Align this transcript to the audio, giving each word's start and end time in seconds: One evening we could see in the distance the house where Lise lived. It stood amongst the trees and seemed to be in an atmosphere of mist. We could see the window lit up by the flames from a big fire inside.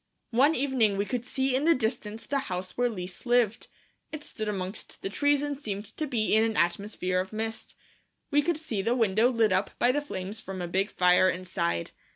One 0.31 0.55
evening 0.55 0.97
we 0.97 1.05
could 1.05 1.25
see 1.27 1.55
in 1.55 1.65
the 1.65 1.75
distance 1.75 2.25
the 2.25 2.39
house 2.49 2.75
where 2.75 2.89
Lise 2.89 3.27
lived. 3.27 3.67
It 4.11 4.23
stood 4.23 4.47
amongst 4.49 5.03
the 5.03 5.11
trees 5.11 5.43
and 5.43 5.59
seemed 5.59 5.85
to 5.95 6.07
be 6.07 6.33
in 6.33 6.43
an 6.43 6.57
atmosphere 6.57 7.19
of 7.19 7.31
mist. 7.31 7.75
We 8.31 8.41
could 8.41 8.57
see 8.57 8.81
the 8.81 8.95
window 8.95 9.29
lit 9.29 9.53
up 9.53 9.69
by 9.77 9.91
the 9.91 10.01
flames 10.01 10.39
from 10.39 10.59
a 10.59 10.67
big 10.67 10.89
fire 10.89 11.29
inside. 11.29 11.91